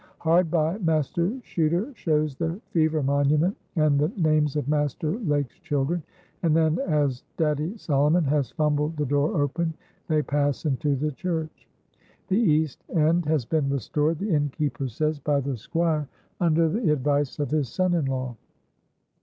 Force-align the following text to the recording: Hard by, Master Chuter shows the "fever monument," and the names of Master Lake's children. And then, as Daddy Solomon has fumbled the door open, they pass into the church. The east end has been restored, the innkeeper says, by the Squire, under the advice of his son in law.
Hard 0.17 0.49
by, 0.49 0.79
Master 0.79 1.29
Chuter 1.43 1.93
shows 1.95 2.35
the 2.35 2.59
"fever 2.71 3.03
monument," 3.03 3.55
and 3.75 3.99
the 3.99 4.07
names 4.17 4.55
of 4.55 4.67
Master 4.67 5.19
Lake's 5.19 5.59
children. 5.59 6.01
And 6.41 6.55
then, 6.57 6.79
as 6.79 7.23
Daddy 7.37 7.77
Solomon 7.77 8.23
has 8.23 8.49
fumbled 8.49 8.97
the 8.97 9.05
door 9.05 9.39
open, 9.39 9.75
they 10.07 10.23
pass 10.23 10.65
into 10.65 10.95
the 10.95 11.11
church. 11.11 11.67
The 12.29 12.39
east 12.39 12.83
end 12.91 13.27
has 13.27 13.45
been 13.45 13.69
restored, 13.69 14.17
the 14.17 14.33
innkeeper 14.33 14.87
says, 14.87 15.19
by 15.19 15.39
the 15.39 15.55
Squire, 15.55 16.07
under 16.39 16.67
the 16.67 16.91
advice 16.91 17.37
of 17.37 17.51
his 17.51 17.69
son 17.69 17.93
in 17.93 18.05
law. 18.05 18.35